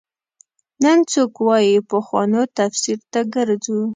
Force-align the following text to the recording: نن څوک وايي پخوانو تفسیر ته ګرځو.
نن 0.83 0.97
څوک 1.11 1.33
وايي 1.47 1.77
پخوانو 1.91 2.41
تفسیر 2.57 2.99
ته 3.11 3.19
ګرځو. 3.35 3.79